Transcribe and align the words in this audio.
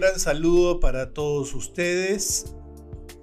gran 0.00 0.18
saludo 0.18 0.80
para 0.80 1.12
todos 1.12 1.54
ustedes 1.54 2.54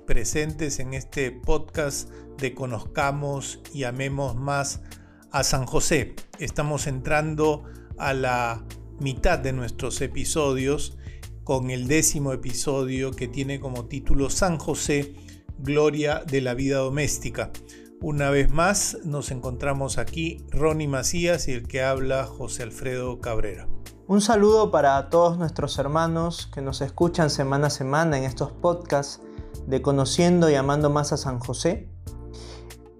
presentes 0.05 0.77
en 0.79 0.93
este 0.93 1.31
podcast 1.31 2.07
de 2.37 2.53
Conozcamos 2.53 3.61
y 3.73 3.85
Amemos 3.85 4.35
más 4.35 4.81
a 5.31 5.43
San 5.43 5.65
José. 5.65 6.13
Estamos 6.37 6.85
entrando 6.85 7.63
a 7.97 8.13
la 8.13 8.63
mitad 8.99 9.39
de 9.39 9.53
nuestros 9.53 9.99
episodios 10.01 10.99
con 11.43 11.71
el 11.71 11.87
décimo 11.87 12.31
episodio 12.31 13.09
que 13.09 13.27
tiene 13.27 13.59
como 13.59 13.87
título 13.87 14.29
San 14.29 14.59
José, 14.59 15.15
Gloria 15.57 16.21
de 16.27 16.41
la 16.41 16.53
Vida 16.53 16.77
Doméstica. 16.77 17.51
Una 18.01 18.29
vez 18.29 18.51
más 18.51 18.99
nos 19.03 19.31
encontramos 19.31 19.97
aquí 19.97 20.45
Ronnie 20.51 20.87
Macías 20.87 21.47
y 21.47 21.53
el 21.53 21.67
que 21.67 21.81
habla 21.81 22.27
José 22.27 22.61
Alfredo 22.61 23.19
Cabrera. 23.19 23.67
Un 24.09 24.21
saludo 24.21 24.71
para 24.71 25.09
todos 25.09 25.37
nuestros 25.37 25.77
hermanos 25.77 26.49
que 26.53 26.61
nos 26.61 26.79
escuchan 26.79 27.29
semana 27.29 27.67
a 27.67 27.69
semana 27.69 28.17
en 28.17 28.23
estos 28.23 28.53
podcasts 28.53 29.19
de 29.65 29.81
Conociendo 29.81 30.49
y 30.49 30.55
Amando 30.55 30.89
más 30.89 31.11
a 31.11 31.17
San 31.17 31.39
José. 31.39 31.89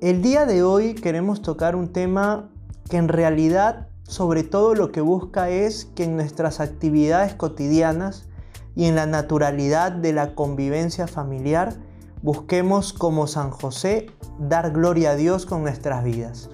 El 0.02 0.22
día 0.22 0.46
de 0.46 0.64
hoy 0.64 0.96
queremos 0.96 1.42
tocar 1.42 1.78
un 1.78 1.94
tema 1.94 2.50
que 2.90 2.98
en 2.98 3.08
realidad 3.08 3.88
sobre 4.04 4.44
todo 4.44 4.76
lo 4.76 4.92
que 4.92 5.00
busca 5.00 5.50
es 5.50 5.86
que 5.86 6.04
en 6.04 6.18
nuestras 6.18 6.60
actividades 6.60 7.36
cotidianas 7.36 8.28
y 8.76 8.84
en 8.84 8.96
la 8.96 9.06
naturalidad 9.06 9.94
de 9.94 10.12
la 10.12 10.36
convivencia 10.36 11.08
familiar 11.08 11.74
busquemos 12.22 12.92
como 12.92 13.28
San 13.28 13.52
José 13.52 14.08
dar 14.40 14.72
gloria 14.72 15.12
a 15.12 15.16
Dios 15.16 15.46
con 15.46 15.62
nuestras 15.62 16.04
vidas. 16.04 16.50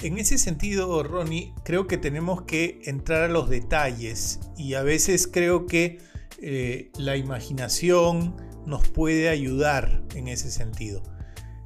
En 0.00 0.16
ese 0.16 0.38
sentido, 0.38 1.02
Ronnie, 1.02 1.52
creo 1.64 1.88
que 1.88 1.98
tenemos 1.98 2.42
que 2.42 2.80
entrar 2.84 3.24
a 3.24 3.28
los 3.28 3.48
detalles 3.48 4.38
y 4.56 4.74
a 4.74 4.82
veces 4.82 5.26
creo 5.26 5.66
que 5.66 5.98
eh, 6.40 6.92
la 6.96 7.16
imaginación 7.16 8.36
nos 8.64 8.88
puede 8.88 9.28
ayudar 9.28 10.04
en 10.14 10.28
ese 10.28 10.52
sentido. 10.52 11.02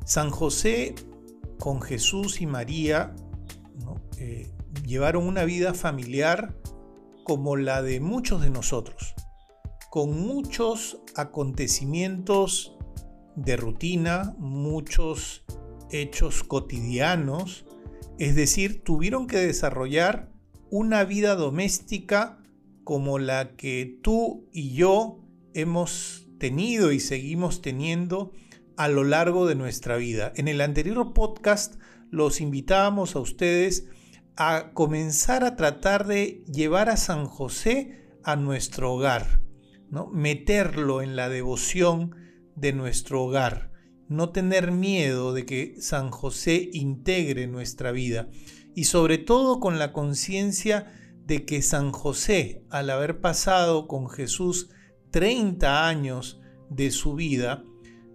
San 0.06 0.30
José 0.30 0.94
con 1.58 1.83
Jesús 1.83 2.41
y 2.41 2.47
María 2.47 3.14
eh, 4.19 4.50
llevaron 4.86 5.27
una 5.27 5.44
vida 5.44 5.74
familiar 5.74 6.56
como 7.24 7.56
la 7.56 7.83
de 7.83 8.00
muchos 8.00 8.41
de 8.41 8.48
nosotros, 8.48 9.14
con 9.91 10.19
muchos 10.19 11.02
acontecimientos 11.17 12.78
de 13.36 13.56
rutina, 13.56 14.34
muchos 14.39 15.44
hechos 15.91 16.42
cotidianos, 16.44 17.67
es 18.18 18.34
decir, 18.34 18.82
tuvieron 18.82 19.27
que 19.27 19.38
desarrollar 19.38 20.32
una 20.70 21.05
vida 21.05 21.34
doméstica 21.34 22.38
como 22.84 23.18
la 23.18 23.56
que 23.56 23.98
tú 24.02 24.48
y 24.52 24.74
yo 24.74 25.24
hemos 25.55 26.28
tenido 26.38 26.92
y 26.92 27.00
seguimos 27.00 27.62
teniendo 27.62 28.33
a 28.77 28.88
lo 28.88 29.05
largo 29.05 29.46
de 29.46 29.55
nuestra 29.55 29.96
vida. 29.96 30.33
En 30.36 30.48
el 30.48 30.60
anterior 30.60 31.12
podcast 31.12 31.77
los 32.10 32.40
invitábamos 32.40 33.16
a 33.16 33.20
ustedes 33.20 33.86
a 34.36 34.72
comenzar 34.72 35.44
a 35.44 35.56
tratar 35.56 36.06
de 36.06 36.44
llevar 36.52 36.88
a 36.88 36.96
San 36.96 37.27
José 37.27 38.08
a 38.24 38.36
nuestro 38.36 38.94
hogar, 38.94 39.40
¿no? 39.90 40.08
meterlo 40.08 41.02
en 41.02 41.16
la 41.16 41.28
devoción 41.28 42.16
de 42.56 42.72
nuestro 42.72 43.24
hogar 43.24 43.72
no 44.12 44.30
tener 44.30 44.70
miedo 44.70 45.32
de 45.32 45.44
que 45.46 45.74
San 45.80 46.10
José 46.10 46.70
integre 46.72 47.46
nuestra 47.46 47.92
vida 47.92 48.28
y 48.74 48.84
sobre 48.84 49.18
todo 49.18 49.60
con 49.60 49.78
la 49.78 49.92
conciencia 49.92 50.92
de 51.27 51.44
que 51.44 51.62
San 51.62 51.92
José, 51.92 52.64
al 52.70 52.90
haber 52.90 53.20
pasado 53.20 53.86
con 53.86 54.08
Jesús 54.08 54.70
30 55.11 55.89
años 55.89 56.40
de 56.70 56.90
su 56.90 57.14
vida, 57.14 57.64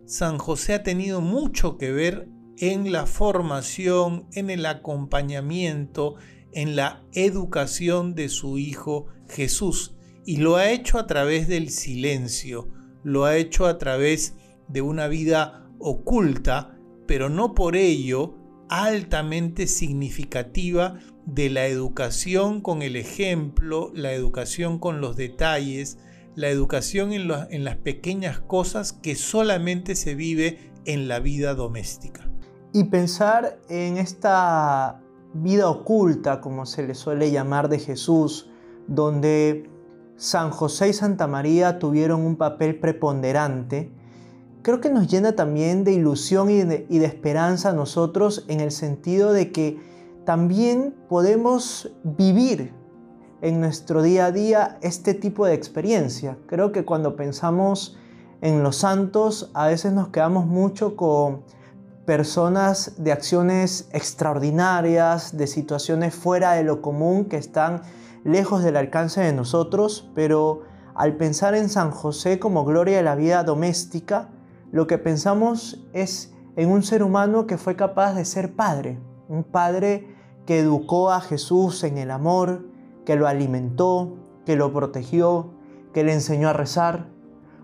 San 0.06 0.38
José 0.38 0.74
ha 0.74 0.84
tenido 0.84 1.22
mucho 1.22 1.78
que 1.78 1.92
ver 1.92 2.30
en 2.58 2.92
la 2.92 3.06
formación, 3.06 4.28
en 4.34 4.50
el 4.50 4.66
acompañamiento, 4.66 6.16
en 6.54 6.76
la 6.76 7.04
educación 7.14 8.16
de 8.16 8.30
su 8.30 8.58
Hijo 8.58 9.08
Jesús. 9.30 9.96
Y 10.26 10.38
lo 10.38 10.56
ha 10.56 10.72
hecho 10.72 10.98
a 10.98 11.08
través 11.08 11.48
del 11.48 11.70
silencio, 11.70 12.70
lo 13.04 13.26
ha 13.26 13.38
hecho 13.38 13.68
a 13.68 13.78
través 13.78 14.36
de 14.68 14.82
una 14.82 15.08
vida 15.08 15.67
oculta, 15.80 16.78
pero 17.08 17.30
no 17.30 17.54
por 17.54 17.76
ello 17.76 18.36
altamente 18.70 19.68
significativa 19.68 21.00
de 21.26 21.50
la 21.50 21.68
educación 21.68 22.62
con 22.62 22.82
el 22.82 22.96
ejemplo, 22.96 23.92
la 23.94 24.14
educación 24.14 24.80
con 24.80 25.02
los 25.02 25.16
detalles, 25.16 25.98
la 26.36 26.50
educación 26.50 27.14
en, 27.14 27.30
en, 27.50 27.64
las 27.64 27.78
pequeñas 27.78 28.40
cosas 28.40 28.94
que 28.94 29.16
solamente 29.16 29.96
se 29.96 30.16
vive 30.16 30.72
en 30.86 31.08
la 31.08 31.20
vida 31.20 31.56
doméstica. 31.56 32.30
Y 32.74 32.86
pensar 32.86 33.60
en 33.70 33.98
esta 33.98 35.02
vida 35.34 35.70
oculta, 35.70 36.42
como 36.42 36.66
se 36.66 36.86
le 36.86 36.94
suele 36.94 37.32
llamar 37.32 37.70
de 37.70 37.80
Jesús, 37.80 38.50
donde 38.88 39.70
San 40.16 40.52
José 40.52 40.90
y 40.90 40.94
Santa 40.94 41.28
María 41.28 41.80
tuvieron 41.80 42.22
un 42.22 42.36
papel 42.38 42.80
preponderante, 42.80 43.92
creo 44.68 44.82
que 44.82 44.90
nos 44.90 45.08
llena 45.08 45.32
también 45.32 45.86
de 45.86 45.94
ilusión 45.94 46.50
y 46.50 46.62
de, 46.62 47.06
esperanza 47.06 47.70
a 47.70 47.74
nosotros 47.74 48.44
en 48.50 48.60
el 48.60 48.72
sentido 48.72 49.32
de 49.32 49.54
que 49.54 49.80
también 50.26 50.94
podemos 51.08 51.94
vivir 52.04 52.74
en 53.40 53.62
nuestro 53.62 54.02
día 54.02 54.26
a 54.26 54.34
día 54.34 54.78
este 54.82 55.14
tipo 55.14 55.46
de 55.46 55.54
experiencia. 55.54 56.38
Creo 56.48 56.74
que 56.74 56.84
cuando 56.84 57.16
pensamos 57.16 57.98
en 58.42 58.62
los 58.62 58.76
santos 58.76 59.52
a 59.54 59.68
veces 59.68 59.94
nos 59.94 60.10
quedamos 60.10 60.46
mucho 60.46 60.98
con 60.98 61.44
personas 62.06 62.96
de 62.98 63.14
acciones 63.14 63.88
extraordinarias, 63.94 65.38
de 65.38 65.48
situaciones 65.48 66.14
fuera 66.14 66.56
de 66.56 66.66
lo 66.66 66.82
común 66.82 67.24
que 67.24 67.38
están 67.38 67.84
lejos 68.26 68.66
del 68.66 68.76
alcance 68.76 69.22
de 69.22 69.32
nosotros, 69.32 70.12
pero 70.14 70.64
al 70.94 71.16
pensar 71.16 71.56
en 71.56 71.70
San 71.70 71.90
José 71.92 72.38
como 72.38 72.66
gloria 72.66 72.98
de 72.98 73.04
la 73.04 73.16
vida 73.16 73.46
doméstica, 73.46 74.28
lo 74.72 74.88
que 74.88 74.98
pensamos 74.98 75.86
es 75.94 76.34
en 76.56 76.70
un 76.70 76.84
ser 76.84 77.04
humano 77.04 77.48
que 77.48 77.58
fue 77.58 77.76
capaz 77.76 78.14
de 78.14 78.26
ser 78.26 78.56
padre, 78.56 79.00
un 79.30 79.44
padre 79.44 80.16
que 80.46 80.60
educó 80.60 81.12
a 81.12 81.22
Jesús 81.22 81.84
en 81.84 81.98
el 81.98 82.12
amor, 82.12 82.66
que 83.06 83.16
lo 83.16 83.28
alimentó, 83.28 84.18
que 84.46 84.56
lo 84.56 84.74
protegió, 84.74 85.52
que 85.94 86.04
le 86.04 86.14
enseñó 86.14 86.50
a 86.50 86.54
rezar, 86.54 87.10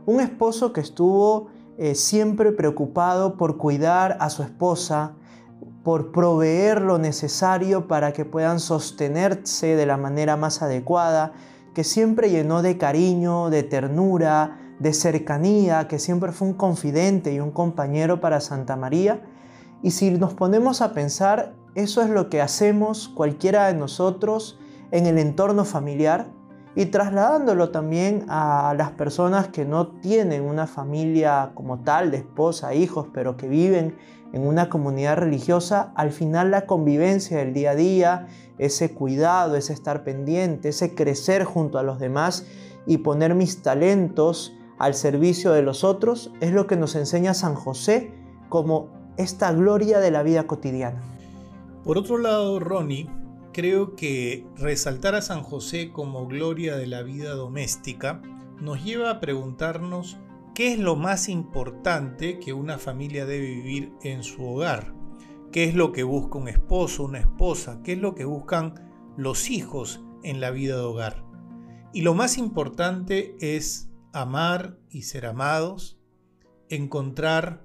un 0.06 0.20
esposo 0.20 0.74
que 0.74 0.82
estuvo 0.82 1.48
eh, 1.78 1.96
siempre 1.96 2.52
preocupado 2.52 3.38
por 3.38 3.58
cuidar 3.58 4.18
a 4.20 4.30
su 4.30 4.44
esposa, 4.44 5.14
por 5.84 6.12
proveer 6.12 6.82
lo 6.82 6.98
necesario 6.98 7.88
para 7.88 8.14
que 8.14 8.26
puedan 8.26 8.60
sostenerse 8.60 9.76
de 9.76 9.86
la 9.86 9.98
manera 9.98 10.38
más 10.38 10.62
adecuada, 10.62 11.34
que 11.74 11.84
siempre 11.84 12.30
llenó 12.30 12.62
de 12.62 12.78
cariño, 12.78 13.50
de 13.50 13.64
ternura, 13.64 14.63
de 14.84 14.94
cercanía, 14.94 15.88
que 15.88 15.98
siempre 15.98 16.34
fue 16.34 16.50
un 16.50 16.54
confidente 16.54 17.34
y 17.34 17.40
un 17.40 17.52
compañero 17.52 18.20
para 18.20 18.42
Santa 18.42 18.76
María. 18.76 19.22
Y 19.82 19.92
si 19.92 20.12
nos 20.12 20.34
ponemos 20.34 20.82
a 20.82 20.94
pensar, 20.94 21.56
eso 21.74 22.02
es 22.02 22.10
lo 22.10 22.30
que 22.30 22.42
hacemos 22.42 23.08
cualquiera 23.08 23.68
de 23.68 23.76
nosotros 23.76 24.60
en 24.92 25.06
el 25.06 25.18
entorno 25.18 25.64
familiar 25.64 26.28
y 26.76 26.88
trasladándolo 26.88 27.70
también 27.70 28.26
a 28.28 28.74
las 28.78 28.92
personas 28.92 29.48
que 29.48 29.64
no 29.64 29.88
tienen 29.88 30.44
una 30.44 30.68
familia 30.68 31.52
como 31.54 31.80
tal, 31.80 32.12
de 32.12 32.18
esposa, 32.18 32.74
hijos, 32.74 33.08
pero 33.14 33.38
que 33.38 33.48
viven 33.48 33.96
en 34.34 34.46
una 34.46 34.68
comunidad 34.68 35.18
religiosa, 35.18 35.94
al 35.96 36.12
final 36.12 36.52
la 36.52 36.66
convivencia 36.66 37.38
del 37.38 37.54
día 37.54 37.72
a 37.72 37.76
día, 37.76 38.28
ese 38.58 38.94
cuidado, 38.94 39.56
ese 39.56 39.72
estar 39.72 40.04
pendiente, 40.04 40.70
ese 40.70 40.94
crecer 40.94 41.46
junto 41.46 41.78
a 41.78 41.84
los 41.84 42.00
demás 42.00 42.46
y 42.86 42.98
poner 42.98 43.34
mis 43.34 43.62
talentos 43.62 44.54
al 44.84 44.96
servicio 44.96 45.54
de 45.54 45.62
los 45.62 45.86
otros 45.86 46.30
es 46.42 46.52
lo 46.52 46.68
que 46.68 46.76
nos 46.76 46.96
enseña 46.96 47.34
San 47.34 47.56
José 47.56 48.12
como 48.50 48.90
esta 49.16 49.54
gloria 49.54 50.00
de 50.00 50.12
la 50.12 50.24
vida 50.24 50.46
cotidiana. 50.46 51.02
Por 51.86 51.98
otro 51.98 52.18
lado, 52.18 52.60
Ronnie, 52.60 53.10
creo 53.54 53.96
que 53.96 54.46
resaltar 54.58 55.16
a 55.16 55.22
San 55.22 55.42
José 55.42 55.94
como 55.94 56.28
gloria 56.28 56.76
de 56.76 56.88
la 56.88 57.02
vida 57.02 57.34
doméstica 57.34 58.22
nos 58.60 58.84
lleva 58.84 59.10
a 59.10 59.20
preguntarnos 59.22 60.18
qué 60.54 60.74
es 60.74 60.80
lo 60.80 60.98
más 60.98 61.30
importante 61.30 62.38
que 62.40 62.52
una 62.52 62.78
familia 62.78 63.26
debe 63.26 63.52
vivir 63.52 63.94
en 64.02 64.22
su 64.22 64.44
hogar, 64.44 64.94
qué 65.54 65.64
es 65.64 65.76
lo 65.76 65.94
que 65.94 66.04
busca 66.04 66.38
un 66.38 66.50
esposo, 66.50 67.06
una 67.06 67.20
esposa, 67.20 67.80
qué 67.86 67.94
es 67.94 68.00
lo 68.00 68.16
que 68.16 68.26
buscan 68.26 68.74
los 69.16 69.50
hijos 69.50 70.04
en 70.24 70.42
la 70.42 70.52
vida 70.52 70.76
de 70.76 70.82
hogar. 70.82 71.24
Y 71.94 72.02
lo 72.02 72.14
más 72.16 72.38
importante 72.38 73.38
es 73.40 73.93
amar 74.14 74.78
y 74.90 75.02
ser 75.02 75.26
amados, 75.26 76.00
encontrar 76.70 77.64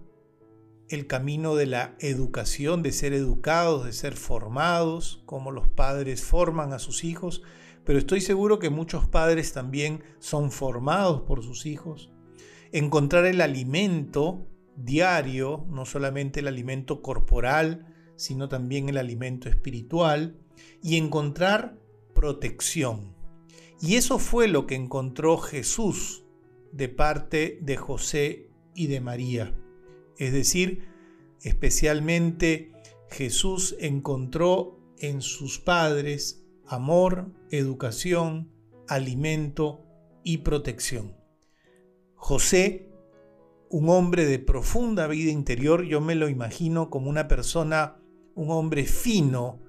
el 0.88 1.06
camino 1.06 1.54
de 1.54 1.66
la 1.66 1.94
educación, 2.00 2.82
de 2.82 2.92
ser 2.92 3.12
educados, 3.12 3.84
de 3.84 3.92
ser 3.92 4.16
formados, 4.16 5.22
como 5.26 5.50
los 5.50 5.68
padres 5.68 6.24
forman 6.24 6.72
a 6.72 6.78
sus 6.78 7.04
hijos, 7.04 7.42
pero 7.84 7.98
estoy 7.98 8.22
seguro 8.22 8.58
que 8.58 8.70
muchos 8.70 9.06
padres 9.06 9.52
también 9.52 10.02
son 10.18 10.50
formados 10.50 11.22
por 11.22 11.42
sus 11.42 11.66
hijos. 11.66 12.10
Encontrar 12.72 13.26
el 13.26 13.40
alimento 13.42 14.46
diario, 14.76 15.66
no 15.70 15.84
solamente 15.84 16.40
el 16.40 16.48
alimento 16.48 17.02
corporal, 17.02 17.94
sino 18.16 18.48
también 18.48 18.88
el 18.88 18.96
alimento 18.96 19.48
espiritual, 19.48 20.38
y 20.82 20.96
encontrar 20.96 21.78
protección. 22.14 23.14
Y 23.80 23.96
eso 23.96 24.18
fue 24.18 24.48
lo 24.48 24.66
que 24.66 24.74
encontró 24.74 25.38
Jesús 25.38 26.24
de 26.72 26.88
parte 26.88 27.58
de 27.62 27.76
José 27.76 28.50
y 28.74 28.86
de 28.86 29.00
María. 29.00 29.54
Es 30.18 30.32
decir, 30.32 30.88
especialmente 31.42 32.72
Jesús 33.10 33.76
encontró 33.80 34.78
en 34.98 35.22
sus 35.22 35.58
padres 35.58 36.44
amor, 36.66 37.32
educación, 37.50 38.50
alimento 38.88 39.84
y 40.22 40.38
protección. 40.38 41.16
José, 42.14 42.90
un 43.70 43.88
hombre 43.88 44.26
de 44.26 44.38
profunda 44.38 45.06
vida 45.06 45.30
interior, 45.30 45.84
yo 45.84 46.00
me 46.00 46.14
lo 46.14 46.28
imagino 46.28 46.90
como 46.90 47.08
una 47.08 47.28
persona, 47.28 47.96
un 48.34 48.50
hombre 48.50 48.84
fino, 48.84 49.60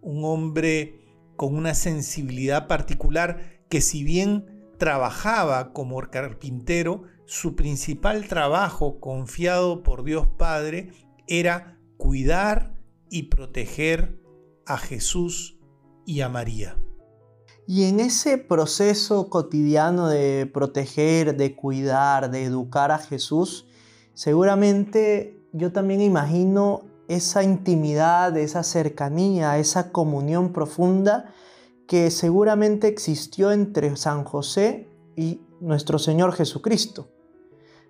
un 0.00 0.24
hombre 0.24 1.00
con 1.36 1.54
una 1.54 1.74
sensibilidad 1.74 2.66
particular 2.66 3.62
que 3.68 3.80
si 3.80 4.04
bien 4.04 4.51
trabajaba 4.82 5.72
como 5.72 6.00
carpintero, 6.10 7.04
su 7.24 7.54
principal 7.54 8.26
trabajo 8.26 8.98
confiado 8.98 9.84
por 9.84 10.02
Dios 10.02 10.26
Padre 10.36 10.90
era 11.28 11.78
cuidar 11.98 12.74
y 13.08 13.28
proteger 13.28 14.20
a 14.66 14.78
Jesús 14.78 15.56
y 16.04 16.22
a 16.22 16.28
María. 16.28 16.76
Y 17.68 17.84
en 17.84 18.00
ese 18.00 18.38
proceso 18.38 19.30
cotidiano 19.30 20.08
de 20.08 20.50
proteger, 20.52 21.36
de 21.36 21.54
cuidar, 21.54 22.32
de 22.32 22.42
educar 22.42 22.90
a 22.90 22.98
Jesús, 22.98 23.68
seguramente 24.14 25.46
yo 25.52 25.70
también 25.70 26.00
imagino 26.00 26.86
esa 27.06 27.44
intimidad, 27.44 28.36
esa 28.36 28.64
cercanía, 28.64 29.58
esa 29.58 29.92
comunión 29.92 30.52
profunda 30.52 31.32
que 31.92 32.10
seguramente 32.10 32.88
existió 32.88 33.52
entre 33.52 33.94
San 33.96 34.24
José 34.24 34.88
y 35.14 35.42
nuestro 35.60 35.98
Señor 35.98 36.32
Jesucristo. 36.32 37.08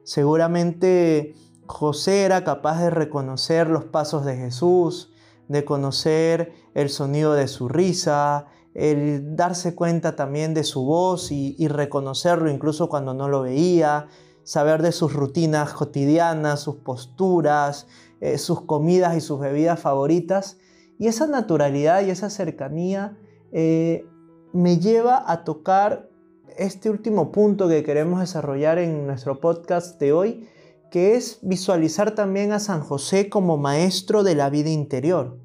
Seguramente 0.02 1.36
José 1.68 2.24
era 2.24 2.42
capaz 2.42 2.82
de 2.82 2.90
reconocer 2.90 3.68
los 3.68 3.84
pasos 3.84 4.24
de 4.24 4.34
Jesús, 4.34 5.12
de 5.46 5.64
conocer 5.64 6.52
el 6.74 6.88
sonido 6.88 7.34
de 7.34 7.46
su 7.46 7.68
risa, 7.68 8.46
el 8.74 9.36
darse 9.36 9.76
cuenta 9.76 10.16
también 10.16 10.52
de 10.52 10.64
su 10.64 10.84
voz 10.84 11.30
y, 11.30 11.68
reconocerlo 11.68 12.50
incluso 12.50 12.88
cuando 12.88 13.14
no 13.14 13.28
lo 13.28 13.42
veía, 13.42 14.08
saber 14.42 14.82
de 14.82 14.90
sus 14.90 15.12
rutinas 15.12 15.74
cotidianas, 15.74 16.58
sus 16.58 16.74
posturas, 16.74 17.86
eh, 18.20 18.36
sus 18.38 18.62
comidas 18.62 19.16
y 19.16 19.20
sus 19.20 19.38
bebidas 19.38 19.78
favoritas. 19.78 20.56
Y 20.98 21.06
esa 21.06 21.28
naturalidad 21.28 22.04
y 22.04 22.10
esa 22.10 22.30
cercanía 22.30 23.16
eh, 23.52 24.06
me 24.52 24.78
lleva 24.78 25.30
a 25.30 25.44
tocar 25.44 26.08
este 26.56 26.90
último 26.90 27.32
punto 27.32 27.68
que 27.68 27.82
queremos 27.82 28.20
desarrollar 28.20 28.78
en 28.78 29.06
nuestro 29.06 29.40
podcast 29.40 29.98
de 30.00 30.12
hoy, 30.12 30.48
que 30.90 31.16
es 31.16 31.38
visualizar 31.42 32.14
también 32.14 32.52
a 32.52 32.58
San 32.58 32.82
José 32.82 33.28
como 33.28 33.56
maestro 33.56 34.22
de 34.22 34.34
la 34.34 34.50
vida 34.50 34.70
interior. 34.70 35.38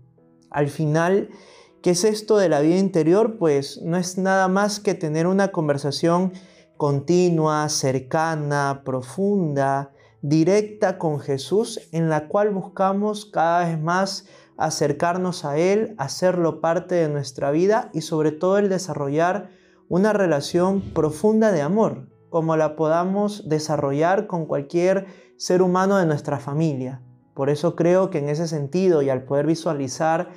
Al 0.49 0.67
final, 0.67 1.29
¿qué 1.81 1.91
es 1.91 2.03
esto 2.03 2.37
de 2.37 2.49
la 2.49 2.59
vida 2.59 2.77
interior? 2.77 3.37
Pues 3.37 3.81
no 3.81 3.97
es 3.97 4.17
nada 4.17 4.47
más 4.47 4.79
que 4.79 4.93
tener 4.93 5.27
una 5.27 5.49
conversación 5.49 6.33
continua, 6.75 7.67
cercana, 7.69 8.81
profunda, 8.85 9.91
directa 10.21 10.97
con 10.97 11.19
Jesús, 11.19 11.79
en 11.91 12.09
la 12.09 12.27
cual 12.27 12.51
buscamos 12.51 13.25
cada 13.25 13.65
vez 13.65 13.79
más 13.79 14.25
acercarnos 14.57 15.45
a 15.45 15.57
Él, 15.57 15.95
hacerlo 15.97 16.61
parte 16.61 16.95
de 16.95 17.09
nuestra 17.09 17.51
vida 17.51 17.89
y 17.93 18.01
sobre 18.01 18.31
todo 18.31 18.57
el 18.57 18.69
desarrollar 18.69 19.49
una 19.89 20.13
relación 20.13 20.81
profunda 20.93 21.51
de 21.51 21.61
amor, 21.61 22.09
como 22.29 22.57
la 22.57 22.75
podamos 22.75 23.47
desarrollar 23.47 24.27
con 24.27 24.45
cualquier 24.45 25.05
ser 25.37 25.61
humano 25.61 25.97
de 25.97 26.05
nuestra 26.05 26.39
familia. 26.39 27.01
Por 27.33 27.49
eso 27.49 27.75
creo 27.75 28.09
que 28.09 28.17
en 28.17 28.29
ese 28.29 28.47
sentido 28.47 29.01
y 29.01 29.09
al 29.09 29.23
poder 29.23 29.45
visualizar 29.45 30.29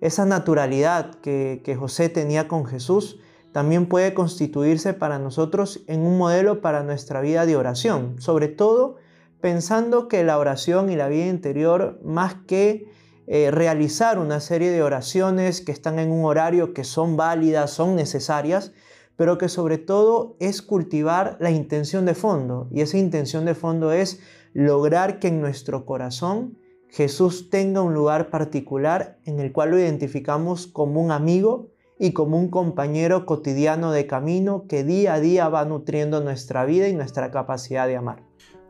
esa 0.00 0.24
naturalidad 0.24 1.14
que, 1.16 1.76
José 1.78 2.08
tenía 2.08 2.48
con 2.48 2.64
Jesús, 2.64 3.20
también 3.52 3.86
puede 3.86 4.14
constituirse 4.14 4.92
para 4.92 5.18
nosotros 5.18 5.82
en 5.86 6.00
un 6.00 6.18
modelo 6.18 6.60
para 6.60 6.82
nuestra 6.82 7.20
vida 7.20 7.46
de 7.46 7.56
oración, 7.56 8.20
sobre 8.20 8.48
todo 8.48 8.96
pensando 9.40 10.08
que 10.08 10.24
la 10.24 10.38
oración 10.38 10.90
y 10.90 10.96
la 10.96 11.08
vida 11.08 11.26
interior, 11.26 12.00
más 12.02 12.34
que 12.46 12.90
eh, 13.26 13.50
realizar 13.50 14.18
una 14.18 14.40
serie 14.40 14.70
de 14.70 14.82
oraciones 14.82 15.60
que 15.60 15.72
están 15.72 15.98
en 15.98 16.12
un 16.12 16.24
horario 16.24 16.72
que 16.72 16.84
son 16.84 17.16
válidas, 17.16 17.70
son 17.72 17.96
necesarias, 17.96 18.72
pero 19.16 19.38
que 19.38 19.48
sobre 19.48 19.78
todo 19.78 20.36
es 20.40 20.62
cultivar 20.62 21.36
la 21.40 21.50
intención 21.50 22.04
de 22.04 22.14
fondo. 22.14 22.68
Y 22.70 22.82
esa 22.82 22.98
intención 22.98 23.44
de 23.44 23.54
fondo 23.54 23.92
es 23.92 24.20
lograr 24.52 25.18
que 25.18 25.28
en 25.28 25.40
nuestro 25.40 25.84
corazón 25.84 26.58
Jesús 26.88 27.50
tenga 27.50 27.82
un 27.82 27.94
lugar 27.94 28.30
particular 28.30 29.18
en 29.24 29.40
el 29.40 29.52
cual 29.52 29.70
lo 29.70 29.78
identificamos 29.78 30.66
como 30.66 31.02
un 31.02 31.10
amigo 31.10 31.72
y 31.98 32.12
como 32.12 32.38
un 32.38 32.48
compañero 32.48 33.26
cotidiano 33.26 33.90
de 33.90 34.06
camino 34.06 34.66
que 34.68 34.84
día 34.84 35.14
a 35.14 35.20
día 35.20 35.48
va 35.48 35.64
nutriendo 35.64 36.20
nuestra 36.22 36.64
vida 36.64 36.88
y 36.88 36.94
nuestra 36.94 37.30
capacidad 37.30 37.88
de 37.88 37.96
amar. 37.96 38.22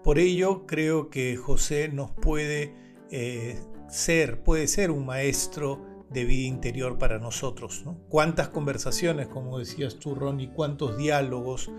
Por 0.03 0.19
ello 0.19 0.67
creo 0.67 1.11
que 1.11 1.37
José 1.37 1.89
nos 1.89 2.13
puede 2.13 2.75
eh, 3.11 3.59
ser, 3.89 4.43
puede 4.43 4.67
ser 4.67 4.91
un 4.91 5.07
maestro 5.07 5.85
de 6.11 6.25
vida 6.25 6.47
interior 6.47 6.99
para 6.99 7.19
nosotros. 7.19 7.85
Cuántas 8.09 8.49
conversaciones, 8.49 9.29
como 9.29 9.59
decías 9.59 9.97
tú, 9.97 10.15
Ronnie, 10.15 10.51
cuántos 10.53 10.97
diálogos, 10.97 11.71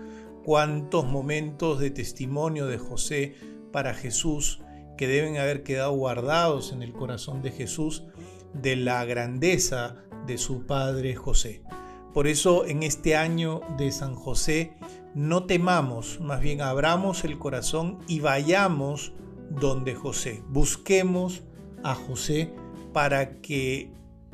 cuántos 0.44 1.06
momentos 1.06 1.78
de 1.78 1.90
testimonio 1.90 2.66
de 2.66 2.78
José 2.78 3.34
para 3.72 3.94
Jesús 3.94 4.60
que 4.96 5.06
deben 5.06 5.38
haber 5.38 5.62
quedado 5.62 5.92
guardados 5.92 6.72
en 6.72 6.82
el 6.82 6.92
corazón 6.92 7.40
de 7.42 7.52
Jesús 7.52 8.04
de 8.52 8.76
la 8.76 9.04
grandeza 9.04 9.96
de 10.26 10.38
su 10.38 10.66
padre 10.66 11.14
José. 11.14 11.62
Por 12.12 12.26
eso 12.26 12.66
en 12.66 12.82
este 12.82 13.16
año 13.16 13.60
de 13.76 13.92
San 13.92 14.14
José 14.14 14.74
no 15.14 15.44
temamos, 15.44 16.20
más 16.20 16.40
bien 16.40 16.60
abramos 16.60 17.24
el 17.24 17.38
corazón 17.38 17.98
y 18.08 18.20
vayamos 18.20 19.12
donde 19.50 19.94
José. 19.94 20.42
Busquemos 20.48 21.44
a 21.82 21.94
José 21.94 22.52
para 22.92 23.40
que 23.40 23.90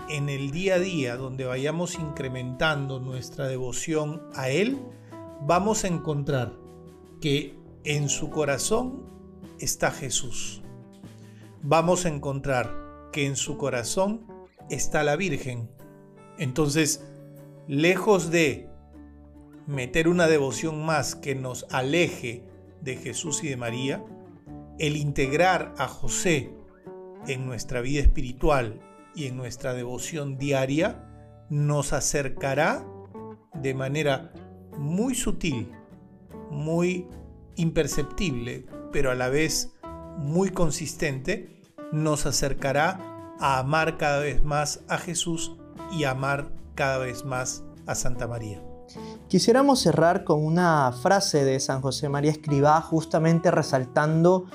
en 0.09 0.29
el 0.29 0.51
día 0.51 0.75
a 0.75 0.79
día, 0.79 1.17
donde 1.17 1.45
vayamos 1.45 1.95
incrementando 1.95 3.01
nuestra 3.01 3.49
devoción 3.49 4.23
a 4.35 4.51
Él, 4.51 4.79
vamos 5.47 5.85
a 5.85 5.89
encontrar 5.89 6.53
que 7.21 7.57
en 7.85 8.09
su 8.09 8.31
corazón 8.31 9.03
está 9.61 9.91
Jesús. 9.91 10.63
Vamos 11.63 12.05
a 12.05 12.09
encontrar 12.09 12.75
que 13.13 13.27
en 13.27 13.37
su 13.37 13.57
corazón 13.57 14.27
está 14.69 15.03
la 15.03 15.17
Virgen. 15.17 15.71
Entonces, 16.39 17.05
lejos 17.67 18.31
de 18.31 18.69
meter 19.67 20.09
una 20.09 20.27
devoción 20.27 20.85
más 20.85 21.15
que 21.15 21.35
nos 21.35 21.67
aleje 21.71 22.45
de 22.83 22.97
Jesús 22.97 23.43
y 23.43 23.49
de 23.49 23.57
María, 23.57 24.05
el 24.79 24.97
integrar 24.97 25.75
a 25.79 25.89
José 25.89 26.51
en 27.27 27.47
nuestra 27.47 27.81
vida 27.81 28.01
espiritual 28.01 28.81
y 29.15 29.27
en 29.27 29.37
nuestra 29.37 29.75
devoción 29.75 30.37
diaria 30.39 31.09
nos 31.49 31.93
acercará 31.93 32.85
de 33.55 33.75
manera 33.75 34.33
muy 34.77 35.15
sutil, 35.15 35.73
muy 36.51 37.07
imperceptible, 37.57 38.67
pero 38.93 39.11
a 39.11 39.15
la 39.15 39.29
vez 39.29 39.75
muy 40.19 40.51
consistente, 40.51 41.61
nos 41.93 42.27
acercará 42.27 43.35
a 43.39 43.59
amar 43.59 43.99
cada 43.99 44.21
vez 44.21 44.43
más 44.43 44.81
a 44.89 44.99
Jesús 44.99 45.57
y 45.93 46.05
amar 46.05 46.51
cada 46.75 46.99
vez 46.99 47.25
más 47.25 47.65
a 47.87 47.95
Santa 47.95 48.27
María. 48.27 48.63
Quisiéramos 49.29 49.81
cerrar 49.81 50.25
con 50.25 50.45
una 50.45 50.93
frase 50.93 51.45
de 51.45 51.59
San 51.61 51.81
José 51.81 52.09
María 52.09 52.31
Escribá, 52.31 52.81
justamente 52.81 53.51
resaltando 53.51 54.47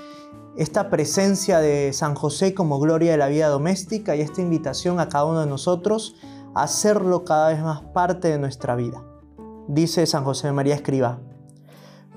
esta 0.58 0.90
presencia 0.90 1.60
de 1.60 1.94
San 1.94 2.16
José 2.16 2.54
como 2.54 2.80
gloria 2.80 3.12
de 3.12 3.18
la 3.18 3.28
vida 3.28 3.48
doméstica 3.48 4.16
y 4.16 4.22
esta 4.22 4.42
invitación 4.42 5.00
a 5.00 5.10
cada 5.10 5.26
uno 5.26 5.42
de 5.42 5.48
nosotros 5.48 6.16
a 6.56 6.64
hacerlo 6.64 7.24
cada 7.24 7.50
vez 7.50 7.62
más 7.62 7.82
parte 7.94 8.30
de 8.30 8.40
nuestra 8.40 8.76
vida. 8.76 9.04
Dice 9.68 10.06
San 10.06 10.24
José 10.24 10.52
María 10.52 10.76
Escriba, 10.76 11.20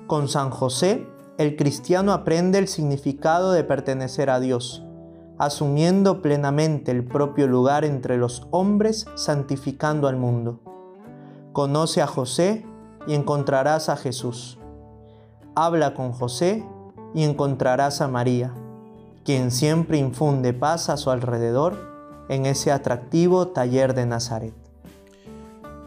con 0.07 0.27
San 0.27 0.49
José 0.49 1.07
el 1.37 1.55
cristiano 1.55 2.13
aprende 2.13 2.59
el 2.59 2.67
significado 2.67 3.53
de 3.53 3.63
pertenecer 3.63 4.29
a 4.29 4.39
Dios, 4.39 4.83
asumiendo 5.39 6.21
plenamente 6.21 6.91
el 6.91 7.03
propio 7.03 7.47
lugar 7.47 7.85
entre 7.85 8.17
los 8.17 8.47
hombres, 8.51 9.07
santificando 9.15 10.07
al 10.07 10.17
mundo. 10.17 10.59
Conoce 11.51 12.01
a 12.01 12.07
José 12.07 12.65
y 13.07 13.15
encontrarás 13.15 13.89
a 13.89 13.95
Jesús. 13.95 14.59
Habla 15.55 15.93
con 15.93 16.11
José 16.11 16.63
y 17.13 17.23
encontrarás 17.23 18.01
a 18.01 18.07
María, 18.07 18.53
quien 19.23 19.51
siempre 19.51 19.97
infunde 19.97 20.53
paz 20.53 20.89
a 20.89 20.97
su 20.97 21.11
alrededor 21.11 21.93
en 22.29 22.45
ese 22.45 22.71
atractivo 22.71 23.49
taller 23.49 23.93
de 23.93 24.05
Nazaret. 24.05 24.53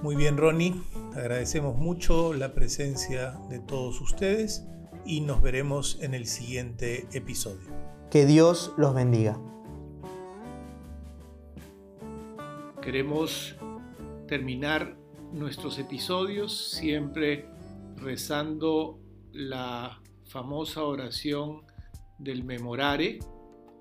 Muy 0.03 0.17
bien, 0.17 0.37
Ronnie. 0.37 0.81
Agradecemos 1.15 1.77
mucho 1.77 2.35
la 2.35 2.53
presencia 2.53 3.39
de 3.49 3.59
todos 3.59 4.01
ustedes 4.01 4.65
y 5.07 5.23
nos 5.23 5.41
veremos 5.41 5.99
en 6.03 6.15
el 6.15 6.27
siguiente 6.27 7.07
episodio. 7.13 7.71
Que 8.11 8.27
Dios 8.27 8.73
los 8.77 8.95
bendiga. 8.95 9.39
Queremos 12.83 13.57
terminar 14.29 14.97
nuestros 15.33 15.79
episodios 15.79 16.71
siempre 16.71 17.49
rezando 17.97 19.01
la 19.33 20.01
famosa 20.27 20.83
oración 20.83 21.63
del 22.19 22.45
memorare 22.45 23.21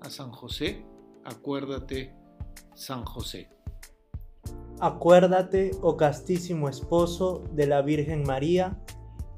a 0.00 0.10
San 0.10 0.30
José. 0.30 0.86
Acuérdate, 1.24 2.14
San 2.74 3.04
José. 3.04 3.50
Acuérdate, 4.80 5.72
oh 5.82 5.96
castísimo 5.96 6.68
esposo 6.68 7.42
de 7.52 7.66
la 7.66 7.82
Virgen 7.82 8.22
María 8.22 8.80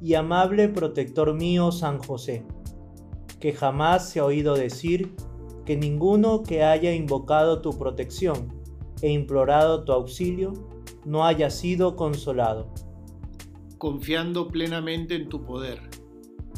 y 0.01 0.15
amable 0.15 0.69
protector 0.69 1.35
mío 1.35 1.73
San 1.73 1.99
José, 1.99 2.45
que 3.41 3.53
jamás 3.53 4.11
se 4.11 4.21
ha 4.21 4.25
oído 4.25 4.55
decir 4.55 5.15
que 5.65 5.77
ninguno 5.77 6.43
que 6.43 6.63
haya 6.63 6.93
invocado 6.93 7.63
tu 7.63 7.79
protección 7.79 8.53
e 9.01 9.11
implorado 9.11 9.85
tu 9.85 9.93
auxilio 9.93 10.53
no 11.05 11.25
haya 11.25 11.51
sido 11.51 11.97
consolado. 11.97 12.73
Confiando 13.79 14.49
plenamente 14.49 15.15
en 15.15 15.29
tu 15.29 15.45
poder, 15.45 15.98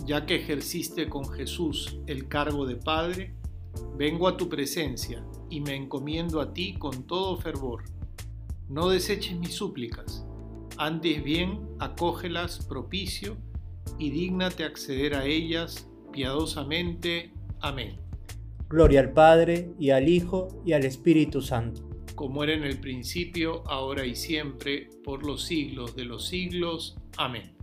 ya 0.07 0.27
que 0.27 0.37
ejerciste 0.37 1.09
con 1.09 1.29
Jesús 1.29 1.99
el 2.07 2.29
cargo 2.29 2.67
de 2.67 2.77
Padre, 2.77 3.35
vengo 3.97 4.29
a 4.29 4.37
tu 4.37 4.49
presencia 4.49 5.25
y 5.49 5.61
me 5.61 5.75
encomiendo 5.75 6.41
a 6.41 6.53
ti 6.53 6.75
con 6.75 7.07
todo 7.07 7.37
fervor. 7.37 7.85
No 8.69 8.89
deseches 8.89 9.39
mis 9.39 9.55
súplicas, 9.55 10.25
antes 10.77 11.23
bien 11.23 11.61
acógelas 11.79 12.65
propicio 12.67 13.37
y 13.99 14.11
dígnate 14.11 14.65
acceder 14.65 15.15
a 15.15 15.27
ellas 15.27 15.89
piadosamente. 16.13 17.33
Amén. 17.61 17.97
Gloria 18.69 19.01
al 19.01 19.13
Padre, 19.13 19.73
y 19.79 19.91
al 19.91 20.09
Hijo, 20.09 20.63
y 20.65 20.73
al 20.73 20.85
Espíritu 20.85 21.43
Santo. 21.43 21.89
Como 22.15 22.45
era 22.45 22.55
en 22.55 22.63
el 22.63 22.79
principio, 22.79 23.67
ahora 23.67 24.07
y 24.07 24.15
siempre, 24.15 24.89
por 25.03 25.27
los 25.27 25.43
siglos 25.43 25.97
de 25.97 26.05
los 26.05 26.29
siglos. 26.29 26.97
Amén. 27.17 27.60